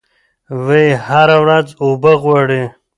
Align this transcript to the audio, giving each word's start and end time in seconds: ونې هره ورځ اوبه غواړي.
ونې 0.65 0.87
هره 1.07 1.37
ورځ 1.43 1.67
اوبه 1.83 2.13
غواړي. 2.21 2.63